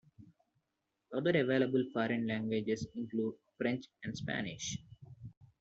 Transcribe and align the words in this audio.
Other 1.13 1.29
available 1.29 1.83
foreign 1.93 2.25
languages 2.25 2.87
include 2.95 3.35
French 3.59 3.85
and 4.03 4.17
Spanish. 4.17 4.79